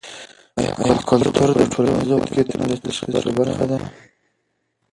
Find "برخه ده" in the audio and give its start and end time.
3.39-3.77